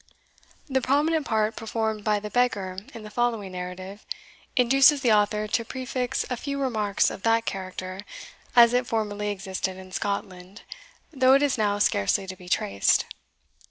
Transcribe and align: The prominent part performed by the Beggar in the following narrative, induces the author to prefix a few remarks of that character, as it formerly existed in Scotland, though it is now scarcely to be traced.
The 0.67 0.81
prominent 0.81 1.27
part 1.27 1.55
performed 1.55 2.03
by 2.03 2.19
the 2.19 2.31
Beggar 2.31 2.79
in 2.95 3.03
the 3.03 3.11
following 3.11 3.51
narrative, 3.51 4.03
induces 4.55 5.01
the 5.01 5.13
author 5.13 5.45
to 5.49 5.63
prefix 5.63 6.25
a 6.27 6.35
few 6.37 6.59
remarks 6.59 7.11
of 7.11 7.21
that 7.21 7.45
character, 7.45 7.99
as 8.55 8.73
it 8.73 8.87
formerly 8.87 9.29
existed 9.29 9.77
in 9.77 9.91
Scotland, 9.91 10.63
though 11.13 11.35
it 11.35 11.43
is 11.43 11.55
now 11.55 11.77
scarcely 11.77 12.25
to 12.25 12.35
be 12.35 12.49
traced. 12.49 13.05